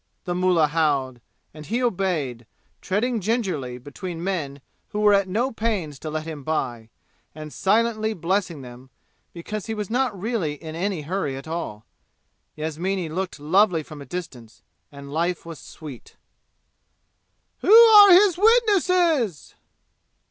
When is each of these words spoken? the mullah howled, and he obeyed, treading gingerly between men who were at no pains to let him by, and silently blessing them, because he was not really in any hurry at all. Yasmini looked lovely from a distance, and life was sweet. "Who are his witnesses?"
the 0.23 0.33
mullah 0.33 0.65
howled, 0.65 1.19
and 1.53 1.67
he 1.67 1.83
obeyed, 1.83 2.47
treading 2.81 3.19
gingerly 3.21 3.77
between 3.77 4.23
men 4.23 4.59
who 4.89 4.99
were 4.99 5.13
at 5.13 5.27
no 5.27 5.51
pains 5.51 5.99
to 5.99 6.09
let 6.09 6.23
him 6.25 6.43
by, 6.43 6.89
and 7.35 7.53
silently 7.53 8.11
blessing 8.11 8.63
them, 8.63 8.89
because 9.31 9.67
he 9.67 9.75
was 9.75 9.91
not 9.91 10.19
really 10.19 10.53
in 10.55 10.73
any 10.73 11.03
hurry 11.03 11.37
at 11.37 11.47
all. 11.47 11.85
Yasmini 12.55 13.09
looked 13.09 13.39
lovely 13.39 13.83
from 13.83 14.01
a 14.01 14.05
distance, 14.07 14.63
and 14.91 15.13
life 15.13 15.45
was 15.45 15.59
sweet. 15.59 16.15
"Who 17.59 17.71
are 17.71 18.09
his 18.11 18.39
witnesses?" 18.39 19.53